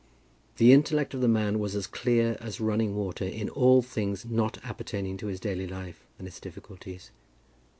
The 0.57 0.73
intellect 0.73 1.13
of 1.13 1.21
the 1.21 1.27
man 1.27 1.59
was 1.59 1.75
as 1.75 1.85
clear 1.85 2.35
as 2.41 2.59
running 2.59 2.95
water 2.95 3.23
in 3.23 3.49
all 3.49 3.83
things 3.83 4.25
not 4.25 4.57
appertaining 4.65 5.15
to 5.17 5.27
his 5.27 5.39
daily 5.39 5.67
life 5.67 6.07
and 6.17 6.27
its 6.27 6.39
difficulties. 6.39 7.11